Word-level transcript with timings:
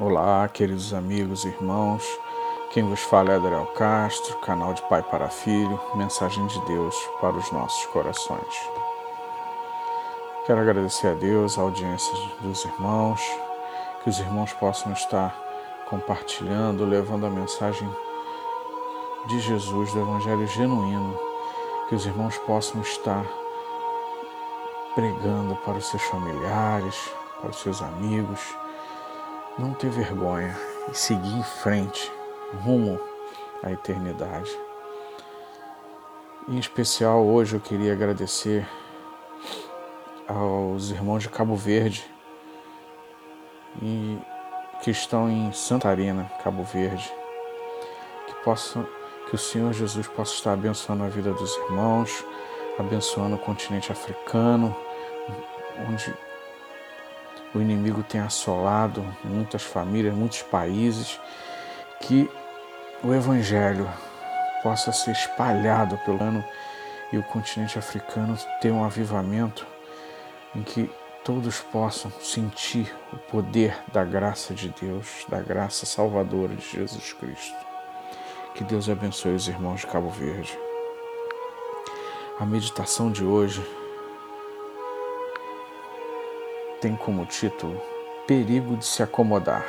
Olá, 0.00 0.48
queridos 0.48 0.94
amigos 0.94 1.44
e 1.44 1.48
irmãos. 1.48 2.02
Quem 2.72 2.82
vos 2.82 3.00
fala 3.00 3.32
é 3.32 3.36
Adriel 3.36 3.66
Castro, 3.76 4.38
canal 4.38 4.72
de 4.72 4.80
Pai 4.88 5.02
para 5.02 5.28
Filho, 5.28 5.78
mensagem 5.94 6.46
de 6.46 6.58
Deus 6.64 6.96
para 7.20 7.36
os 7.36 7.52
nossos 7.52 7.84
corações. 7.86 8.70
Quero 10.46 10.60
agradecer 10.60 11.08
a 11.08 11.12
Deus, 11.12 11.58
a 11.58 11.60
audiência 11.60 12.10
dos 12.40 12.64
irmãos, 12.64 13.20
que 14.02 14.08
os 14.08 14.18
irmãos 14.18 14.50
possam 14.54 14.92
estar 14.92 15.36
compartilhando, 15.90 16.86
levando 16.86 17.26
a 17.26 17.30
mensagem 17.30 17.88
de 19.28 19.40
Jesus, 19.40 19.92
do 19.92 20.00
Evangelho 20.00 20.46
genuíno, 20.46 21.18
que 21.90 21.94
os 21.94 22.06
irmãos 22.06 22.38
possam 22.38 22.80
estar 22.80 23.26
pregando 24.94 25.54
para 25.56 25.74
os 25.74 25.84
seus 25.90 26.02
familiares, 26.04 26.96
para 27.42 27.50
os 27.50 27.60
seus 27.60 27.82
amigos, 27.82 28.40
não 29.58 29.74
ter 29.74 29.90
vergonha 29.90 30.56
e 30.90 30.94
seguir 30.94 31.34
em 31.34 31.42
frente, 31.42 32.10
rumo 32.62 32.98
à 33.62 33.70
eternidade. 33.70 34.50
Em 36.48 36.58
especial, 36.58 37.24
hoje 37.24 37.54
eu 37.54 37.60
queria 37.60 37.92
agradecer 37.92 38.66
aos 40.26 40.90
irmãos 40.90 41.22
de 41.22 41.28
Cabo 41.28 41.54
Verde 41.54 42.04
e 43.80 44.18
que 44.82 44.90
estão 44.90 45.30
em 45.30 45.52
Santa 45.52 45.88
Arena, 45.88 46.30
Cabo 46.42 46.64
Verde, 46.64 47.12
que 48.26 48.34
possam 48.42 48.86
que 49.28 49.34
o 49.36 49.38
Senhor 49.38 49.72
Jesus 49.72 50.08
possa 50.08 50.34
estar 50.34 50.52
abençoando 50.52 51.04
a 51.04 51.08
vida 51.08 51.32
dos 51.32 51.56
irmãos, 51.58 52.24
abençoando 52.78 53.36
o 53.36 53.38
continente 53.38 53.92
africano, 53.92 54.74
onde 55.88 56.12
o 57.54 57.60
inimigo 57.60 58.02
tem 58.02 58.20
assolado 58.20 59.04
muitas 59.24 59.62
famílias, 59.62 60.14
muitos 60.14 60.42
países, 60.42 61.20
que 62.00 62.30
o 63.02 63.12
Evangelho 63.12 63.88
possa 64.62 64.92
ser 64.92 65.12
espalhado 65.12 65.98
pelo 65.98 66.22
ano 66.22 66.44
e 67.12 67.18
o 67.18 67.22
continente 67.22 67.78
africano 67.78 68.38
ter 68.60 68.70
um 68.70 68.84
avivamento 68.84 69.66
em 70.54 70.62
que 70.62 70.90
todos 71.24 71.60
possam 71.60 72.10
sentir 72.20 72.92
o 73.12 73.16
poder 73.16 73.76
da 73.92 74.04
graça 74.04 74.54
de 74.54 74.68
Deus, 74.80 75.24
da 75.28 75.40
graça 75.40 75.86
salvadora 75.86 76.54
de 76.54 76.68
Jesus 76.68 77.12
Cristo. 77.12 77.56
Que 78.54 78.64
Deus 78.64 78.88
abençoe 78.88 79.34
os 79.34 79.46
irmãos 79.46 79.80
de 79.80 79.86
Cabo 79.86 80.10
Verde. 80.10 80.58
A 82.38 82.46
meditação 82.46 83.10
de 83.10 83.24
hoje 83.24 83.64
tem 86.82 86.96
como 86.96 87.24
título 87.24 87.80
Perigo 88.26 88.76
de 88.76 88.84
se 88.84 89.04
acomodar. 89.04 89.64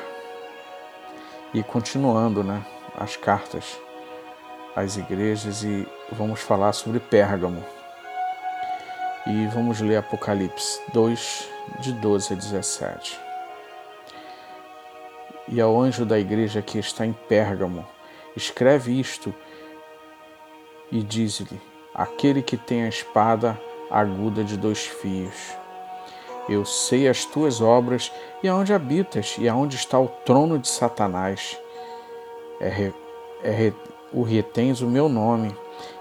E 1.54 1.62
continuando, 1.62 2.44
né, 2.44 2.66
as 2.98 3.16
cartas 3.16 3.80
às 4.76 4.98
igrejas 4.98 5.64
e 5.64 5.88
vamos 6.12 6.40
falar 6.40 6.74
sobre 6.74 7.00
Pérgamo. 7.00 7.64
E 9.28 9.46
vamos 9.54 9.80
ler 9.80 9.98
Apocalipse 9.98 10.82
2, 10.92 11.50
de 11.80 11.94
12 11.94 12.34
a 12.34 12.36
17. 12.36 13.20
E 15.50 15.62
ao 15.62 15.80
anjo 15.80 16.06
da 16.06 16.18
igreja 16.18 16.64
que 16.64 16.80
está 16.80 17.06
em 17.06 17.14
Pérgamo, 17.14 17.86
escreve 18.36 19.00
isto 19.00 19.32
e 20.92 21.04
diz-lhe: 21.04 21.62
Aquele 21.94 22.42
que 22.42 22.58
tem 22.58 22.84
a 22.84 22.90
espada 22.90 23.60
aguda 23.92 24.44
de 24.44 24.58
dois 24.58 24.88
fios 24.88 25.63
eu 26.48 26.66
sei 26.66 27.08
as 27.08 27.26
tuas 27.26 27.62
obras 27.62 28.12
e 28.42 28.48
aonde 28.48 28.74
habitas 28.74 29.36
e 29.40 29.48
aonde 29.48 29.76
está 29.76 30.00
o 30.00 30.08
trono 30.08 30.60
de 30.60 30.68
Satanás. 30.68 31.58
É, 32.60 32.92
é, 33.44 33.74
o 34.12 34.22
retens 34.24 34.82
o 34.82 34.88
meu 34.88 35.10
nome 35.10 35.56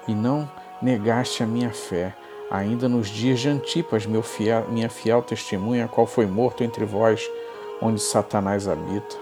e 0.07 0.15
não 0.15 0.49
negaste 0.81 1.43
a 1.43 1.47
minha 1.47 1.71
fé. 1.71 2.15
Ainda 2.51 2.89
nos 2.89 3.09
dias 3.09 3.41
de 3.41 3.49
Antipas, 3.49 4.05
meu 4.05 4.23
fiel, 4.23 4.67
minha 4.69 4.91
fiel 4.91 5.23
testemunha, 5.23 5.89
qual 5.89 6.07
foi 6.07 6.27
morto 6.27 6.63
entre 6.63 6.85
vós, 6.85 7.27
onde 7.81 8.01
Satanás 8.01 8.69
habita. 8.69 9.17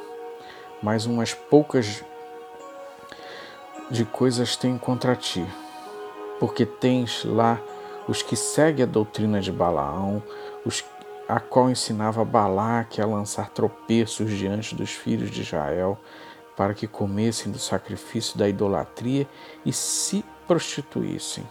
Mas 0.82 1.06
umas 1.06 1.32
poucas 1.32 2.02
de 3.88 4.04
coisas 4.04 4.56
tenho 4.56 4.78
contra 4.78 5.14
ti, 5.14 5.44
porque 6.38 6.64
tens 6.64 7.24
lá 7.24 7.60
os 8.08 8.22
que 8.22 8.34
seguem 8.34 8.84
a 8.84 8.86
doutrina 8.86 9.40
de 9.40 9.52
Balaão, 9.52 10.22
os 10.64 10.84
a 11.30 11.38
qual 11.38 11.70
ensinava 11.70 12.24
Balaque 12.24 13.00
a 13.00 13.06
lançar 13.06 13.50
tropeços 13.50 14.30
diante 14.32 14.74
dos 14.74 14.90
filhos 14.90 15.30
de 15.30 15.42
Israel, 15.42 15.98
para 16.56 16.74
que 16.74 16.86
comessem 16.86 17.52
do 17.52 17.58
sacrifício 17.58 18.36
da 18.36 18.48
idolatria 18.48 19.28
e 19.64 19.72
se 19.72 20.24
prostituíssem. 20.46 21.44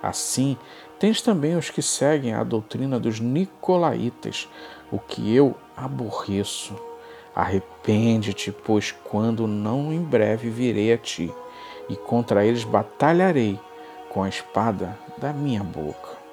Assim, 0.00 0.56
tens 0.98 1.20
também 1.20 1.56
os 1.56 1.68
que 1.68 1.82
seguem 1.82 2.32
a 2.32 2.44
doutrina 2.44 3.00
dos 3.00 3.18
nicolaítas, 3.18 4.48
o 4.90 4.98
que 4.98 5.34
eu 5.34 5.56
aborreço. 5.76 6.74
Arrepende-te, 7.34 8.52
pois 8.52 8.92
quando 8.92 9.46
não 9.48 9.92
em 9.92 10.02
breve 10.02 10.48
virei 10.48 10.92
a 10.92 10.98
ti, 10.98 11.34
e 11.88 11.96
contra 11.96 12.46
eles 12.46 12.62
batalharei 12.62 13.58
com 14.08 14.22
a 14.22 14.28
espada 14.28 14.96
da 15.18 15.32
minha 15.32 15.64
boca. 15.64 16.23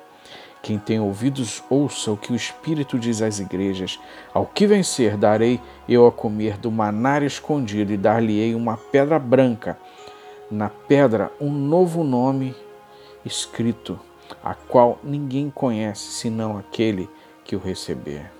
Quem 0.62 0.78
tem 0.78 1.00
ouvidos, 1.00 1.64
ouça 1.70 2.12
o 2.12 2.18
que 2.18 2.32
o 2.32 2.36
Espírito 2.36 3.00
diz 3.00 3.22
às 3.22 3.40
igrejas. 3.40 4.00
Ao 4.32 4.46
que 4.46 4.68
vencer, 4.68 5.18
darei 5.18 5.60
eu 5.90 6.06
a 6.06 6.12
comer 6.12 6.58
do 6.58 6.70
manar 6.70 7.24
escondido 7.24 7.92
e 7.92 7.98
dar-lhe-ei 7.98 8.54
uma 8.54 8.78
pedra 8.78 9.18
branca. 9.18 9.78
Na 10.52 10.70
pedra, 10.70 11.32
um 11.42 11.52
novo 11.52 12.04
nome 12.04 12.56
escrito, 13.26 14.00
a 14.44 14.54
qual 14.54 15.00
ninguém 15.04 15.50
conhece 15.50 16.12
senão 16.12 16.58
aquele 16.58 17.10
que 17.44 17.56
o 17.56 17.60
receber. 17.60 18.32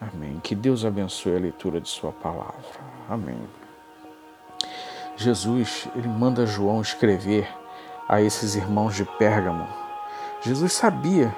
Amém. 0.00 0.40
Que 0.42 0.54
Deus 0.54 0.84
abençoe 0.84 1.36
a 1.36 1.40
leitura 1.40 1.80
de 1.80 1.88
Sua 1.88 2.10
palavra. 2.10 2.54
Amém. 3.08 3.38
Jesus, 5.16 5.86
ele 5.94 6.08
manda 6.08 6.44
João 6.44 6.80
escrever 6.80 7.46
a 8.08 8.20
esses 8.20 8.56
irmãos 8.56 8.96
de 8.96 9.04
Pérgamo 9.04 9.79
Jesus 10.42 10.72
sabia 10.72 11.36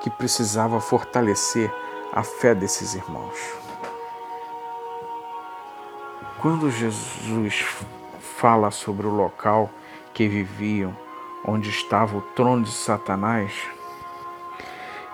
que 0.00 0.08
precisava 0.08 0.80
fortalecer 0.80 1.74
a 2.12 2.22
fé 2.22 2.54
desses 2.54 2.94
irmãos. 2.94 3.36
Quando 6.40 6.70
Jesus 6.70 7.74
fala 8.20 8.70
sobre 8.70 9.08
o 9.08 9.10
local 9.10 9.68
que 10.12 10.28
viviam, 10.28 10.96
onde 11.44 11.68
estava 11.68 12.16
o 12.16 12.20
trono 12.20 12.62
de 12.62 12.70
Satanás, 12.70 13.52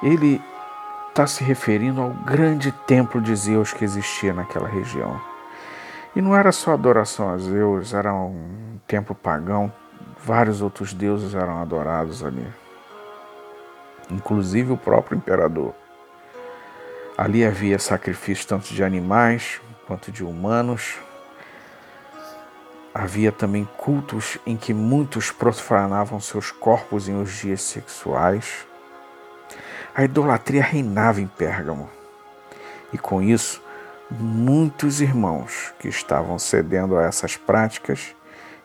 ele 0.03 0.43
está 1.09 1.27
se 1.27 1.43
referindo 1.43 2.03
ao 2.03 2.11
grande 2.11 2.71
templo 2.73 3.23
de 3.23 3.35
Zeus 3.35 3.73
que 3.73 3.85
existia 3.85 4.35
naquela 4.35 4.69
região. 4.69 5.19
E 6.15 6.21
não 6.21 6.37
era 6.37 6.53
só 6.53 6.75
adoração 6.75 7.31
a 7.31 7.39
Zeus, 7.39 7.95
era 7.95 8.13
um 8.13 8.79
templo 8.87 9.15
pagão, 9.15 9.73
vários 10.23 10.61
outros 10.61 10.93
deuses 10.93 11.35
eram 11.35 11.63
adorados 11.63 12.23
ali 12.23 12.47
inclusive 14.11 14.73
o 14.73 14.77
próprio 14.77 15.17
imperador. 15.17 15.75
Ali 17.17 17.45
havia 17.45 17.79
sacrifício 17.79 18.47
tanto 18.47 18.73
de 18.73 18.83
animais 18.83 19.61
quanto 19.87 20.11
de 20.11 20.25
humanos. 20.25 20.97
Havia 22.95 23.31
também 23.31 23.69
cultos 23.77 24.39
em 24.47 24.57
que 24.57 24.73
muitos 24.73 25.31
profanavam 25.31 26.21
seus 26.21 26.51
corpos 26.51 27.09
em 27.09 27.21
os 27.21 27.31
dias 27.33 27.63
sexuais. 27.63 28.67
A 29.95 30.05
idolatria 30.05 30.63
reinava 30.63 31.21
em 31.21 31.27
Pérgamo. 31.27 31.91
E 32.93 32.99
com 32.99 33.21
isso, 33.21 33.63
muitos 34.11 35.01
irmãos 35.01 35.73
que 35.79 35.89
estavam 35.89 36.39
cedendo 36.39 36.97
a 36.99 37.05
essas 37.05 37.37
práticas 37.37 38.15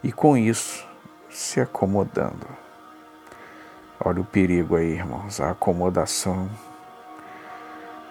e 0.03 0.11
com 0.11 0.37
isso 0.37 0.87
se 1.29 1.59
acomodando. 1.59 2.64
Olha 4.07 4.21
o 4.21 4.23
perigo 4.23 4.75
aí, 4.75 4.91
irmãos. 4.91 5.41
A 5.41 5.49
acomodação 5.49 6.47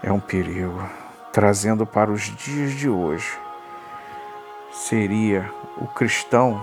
é 0.03 0.11
um 0.11 0.19
perigo. 0.19 0.83
Trazendo 1.33 1.87
para 1.87 2.11
os 2.11 2.23
dias 2.23 2.73
de 2.73 2.89
hoje, 2.89 3.39
seria 4.73 5.49
o 5.77 5.87
cristão 5.87 6.61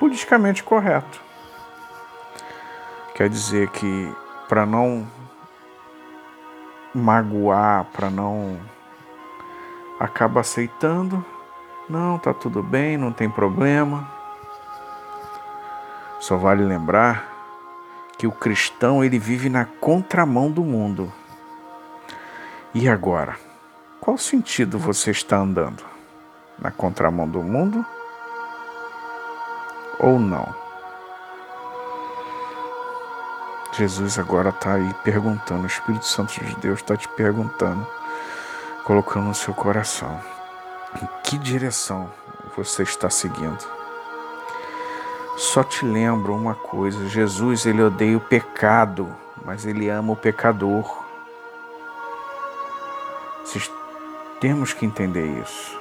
politicamente 0.00 0.64
correto. 0.64 1.20
Quer 3.14 3.28
dizer 3.28 3.68
que 3.68 4.12
para 4.48 4.66
não 4.66 5.06
magoar, 6.92 7.84
para 7.92 8.10
não 8.10 8.58
acaba 10.00 10.40
aceitando, 10.40 11.24
não, 11.88 12.18
tá 12.18 12.34
tudo 12.34 12.60
bem, 12.60 12.96
não 12.96 13.12
tem 13.12 13.30
problema. 13.30 14.10
Só 16.18 16.36
vale 16.36 16.64
lembrar 16.64 17.35
que 18.18 18.26
o 18.26 18.32
cristão 18.32 19.04
ele 19.04 19.18
vive 19.18 19.48
na 19.48 19.64
contramão 19.64 20.50
do 20.50 20.62
mundo. 20.62 21.12
E 22.74 22.88
agora? 22.88 23.36
qual 24.06 24.16
sentido 24.16 24.78
você 24.78 25.10
está 25.10 25.36
andando? 25.38 25.82
Na 26.60 26.70
contramão 26.70 27.28
do 27.28 27.42
mundo 27.42 27.84
ou 29.98 30.20
não? 30.20 30.54
Jesus 33.72 34.16
agora 34.16 34.50
está 34.50 34.74
aí 34.74 34.94
perguntando, 35.02 35.64
o 35.64 35.66
Espírito 35.66 36.06
Santo 36.06 36.32
de 36.38 36.54
Deus 36.60 36.78
está 36.78 36.96
te 36.96 37.08
perguntando, 37.08 37.84
colocando 38.84 39.26
no 39.26 39.34
seu 39.34 39.52
coração: 39.52 40.20
em 41.02 41.08
que 41.24 41.36
direção 41.36 42.08
você 42.56 42.84
está 42.84 43.10
seguindo? 43.10 43.66
Só 45.36 45.62
te 45.62 45.84
lembro 45.84 46.34
uma 46.34 46.54
coisa: 46.54 47.08
Jesus 47.08 47.66
ele 47.66 47.82
odeia 47.82 48.16
o 48.16 48.20
pecado, 48.20 49.14
mas 49.44 49.66
ele 49.66 49.88
ama 49.88 50.14
o 50.14 50.16
pecador. 50.16 51.04
Temos 54.40 54.72
que 54.72 54.84
entender 54.84 55.26
isso. 55.42 55.80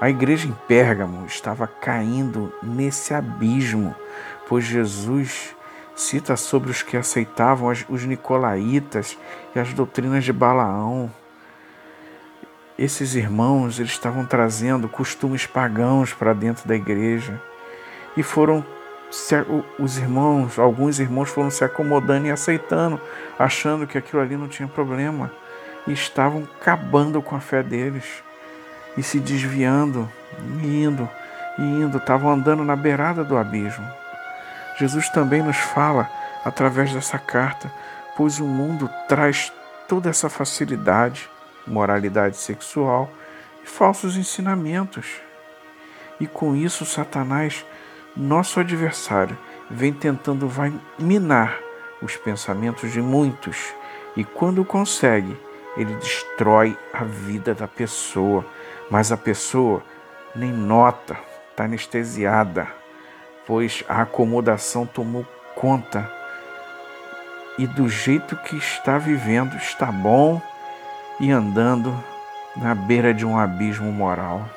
A 0.00 0.10
igreja 0.10 0.48
em 0.48 0.52
Pérgamo 0.66 1.26
estava 1.26 1.66
caindo 1.66 2.52
nesse 2.62 3.14
abismo, 3.14 3.94
pois 4.48 4.64
Jesus 4.64 5.54
cita 5.94 6.36
sobre 6.36 6.70
os 6.70 6.82
que 6.82 6.96
aceitavam 6.96 7.72
os 7.88 8.04
nicolaítas 8.04 9.18
e 9.54 9.58
as 9.58 9.72
doutrinas 9.72 10.24
de 10.24 10.32
Balaão. 10.32 11.10
Esses 12.78 13.14
irmãos 13.14 13.78
eles 13.78 13.92
estavam 13.92 14.24
trazendo 14.24 14.88
costumes 14.88 15.46
pagãos 15.46 16.12
para 16.12 16.32
dentro 16.32 16.66
da 16.66 16.74
igreja 16.74 17.40
e 18.16 18.22
foram 18.22 18.64
os 19.78 19.98
irmãos, 19.98 20.58
alguns 20.58 20.98
irmãos 20.98 21.28
foram 21.28 21.50
se 21.50 21.62
acomodando 21.62 22.26
e 22.26 22.30
aceitando, 22.30 23.00
achando 23.38 23.86
que 23.86 23.98
aquilo 23.98 24.22
ali 24.22 24.36
não 24.36 24.48
tinha 24.48 24.66
problema 24.66 25.30
e 25.86 25.92
estavam 25.92 26.48
acabando 26.58 27.20
com 27.20 27.36
a 27.36 27.40
fé 27.40 27.62
deles 27.62 28.22
e 28.96 29.02
se 29.02 29.18
desviando, 29.18 30.10
indo 30.62 31.08
e 31.58 31.62
indo, 31.62 31.98
estavam 31.98 32.30
andando 32.30 32.64
na 32.64 32.74
beirada 32.74 33.22
do 33.22 33.36
abismo. 33.36 33.86
Jesus 34.78 35.08
também 35.10 35.42
nos 35.42 35.56
fala 35.56 36.08
através 36.44 36.92
dessa 36.92 37.18
carta, 37.18 37.70
pois 38.16 38.38
o 38.38 38.44
mundo 38.44 38.88
traz 39.08 39.52
toda 39.86 40.08
essa 40.08 40.28
facilidade, 40.28 41.28
moralidade 41.66 42.36
sexual 42.36 43.10
e 43.62 43.68
falsos 43.68 44.16
ensinamentos. 44.16 45.20
E 46.18 46.26
com 46.26 46.56
isso, 46.56 46.86
Satanás, 46.86 47.64
nosso 48.16 48.60
adversário, 48.60 49.36
vem 49.70 49.92
tentando 49.92 50.46
vai 50.48 50.72
minar 50.98 51.58
os 52.00 52.16
pensamentos 52.16 52.92
de 52.92 53.00
muitos 53.00 53.74
e 54.16 54.24
quando 54.24 54.64
consegue, 54.64 55.38
ele 55.76 55.94
destrói 55.94 56.76
a 56.92 57.04
vida 57.04 57.54
da 57.54 57.66
pessoa, 57.66 58.44
mas 58.90 59.10
a 59.10 59.16
pessoa 59.16 59.82
nem 60.34 60.52
nota, 60.52 61.16
está 61.50 61.64
anestesiada, 61.64 62.68
pois 63.46 63.84
a 63.88 64.02
acomodação 64.02 64.86
tomou 64.86 65.24
conta 65.54 66.10
e 67.58 67.66
do 67.66 67.88
jeito 67.88 68.36
que 68.36 68.56
está 68.56 68.98
vivendo 68.98 69.56
está 69.56 69.86
bom 69.86 70.40
e 71.20 71.30
andando 71.30 71.94
na 72.56 72.74
beira 72.74 73.12
de 73.12 73.24
um 73.24 73.38
abismo 73.38 73.90
moral. 73.92 74.48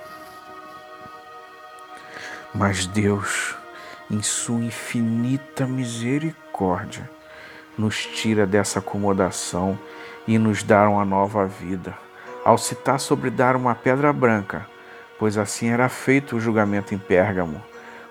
Mas 2.58 2.86
Deus, 2.86 3.54
em 4.10 4.22
sua 4.22 4.62
infinita 4.62 5.68
misericórdia, 5.68 7.10
nos 7.78 8.06
tira 8.06 8.48
dessa 8.48 8.80
acomodação 8.80 9.78
e 10.26 10.38
nos 10.38 10.64
dar 10.64 10.88
uma 10.88 11.04
nova 11.04 11.46
vida. 11.46 11.98
Ao 12.46 12.58
citar 12.58 12.98
sobre 12.98 13.30
dar 13.30 13.58
uma 13.58 13.76
pedra 13.76 14.14
branca, 14.14 14.66
pois 15.20 15.38
assim 15.38 15.68
era 15.68 15.90
feito 15.90 16.38
o 16.38 16.40
julgamento 16.40 16.96
em 16.96 16.98
Pérgamo. 16.98 17.62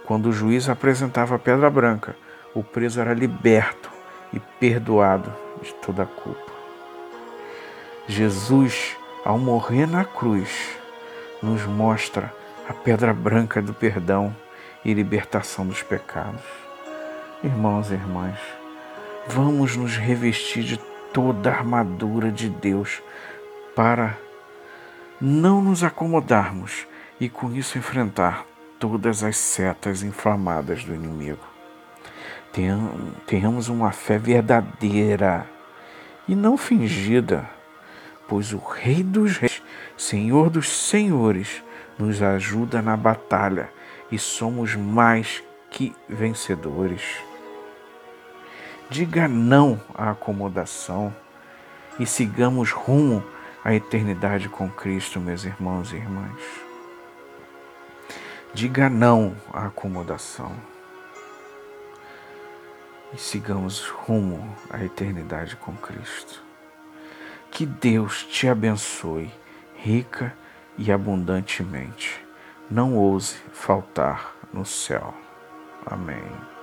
Quando 0.05 0.27
o 0.27 0.33
juiz 0.33 0.69
apresentava 0.69 1.37
a 1.37 1.39
pedra 1.39 1.71
branca, 1.71 2.15
o 2.55 2.63
preso 2.63 3.01
era 3.01 3.15
liberto 3.15 3.91
e 4.31 4.39
perdoado 4.39 5.33
de 5.63 5.73
toda 5.77 6.03
a 6.03 6.07
culpa. 6.07 6.53
Jesus, 8.07 8.95
ao 9.25 9.39
morrer 9.39 9.87
na 9.87 10.05
cruz, 10.05 10.77
nos 11.43 11.63
mostra 11.65 12.31
a 12.69 12.73
pedra 12.73 13.13
branca 13.13 13.61
do 13.61 13.75
perdão 13.75 14.35
e 14.85 14.95
libertação 14.95 15.67
dos 15.67 15.83
pecados. 15.83 16.43
Irmãos 17.43 17.91
e 17.91 17.95
irmãs, 17.95 18.39
vamos 19.29 19.77
nos 19.77 19.97
revestir 19.97 20.65
de 20.65 20.79
toda 21.13 21.51
a 21.51 21.59
armadura 21.59 22.33
de 22.33 22.49
Deus 22.49 23.03
para 23.77 24.17
não 25.21 25.63
nos 25.63 25.85
acomodarmos 25.85 26.87
e 27.21 27.29
com 27.29 27.53
isso 27.53 27.77
enfrentar 27.77 28.47
todas 28.79 29.23
as 29.23 29.37
setas 29.37 30.03
inflamadas 30.03 30.85
do 30.85 30.95
inimigo. 30.95 31.45
Tenhamos 33.27 33.69
uma 33.69 33.93
fé 33.93 34.17
verdadeira 34.17 35.47
e 36.27 36.35
não 36.35 36.57
fingida, 36.57 37.49
pois 38.29 38.53
o 38.53 38.59
Rei 38.59 39.03
dos 39.03 39.37
Reis, 39.37 39.63
Senhor 39.97 40.49
dos 40.49 40.69
Senhores, 40.69 41.63
nos 41.99 42.23
ajuda 42.23 42.83
na 42.83 42.97
batalha 42.97 43.71
e 44.11 44.19
somos 44.19 44.75
mais 44.75 45.43
que 45.71 45.95
vencedores. 46.09 47.03
Diga 48.91 49.27
não 49.27 49.81
à 49.95 50.11
acomodação 50.11 51.15
e 51.99 52.07
sigamos 52.07 52.71
rumo 52.71 53.25
à 53.65 53.75
eternidade 53.75 54.49
com 54.49 54.71
Cristo, 54.71 55.19
meus 55.21 55.45
irmãos 55.45 55.93
e 55.93 55.97
irmãs. 55.97 56.41
Diga 58.53 58.89
não 58.89 59.35
à 59.53 59.67
acomodação 59.67 60.55
e 63.13 63.19
sigamos 63.19 63.89
rumo 63.89 64.55
à 64.71 64.85
eternidade 64.85 65.57
com 65.57 65.75
Cristo. 65.77 66.43
Que 67.51 67.65
Deus 67.65 68.25
te 68.25 68.49
abençoe 68.49 69.33
rica 69.77 70.37
e 70.79 70.91
abundantemente. 70.93 72.21
Não 72.71 72.97
ouse 72.97 73.37
faltar 73.53 74.35
no 74.53 74.65
céu. 74.65 75.15
Amém. 75.87 76.54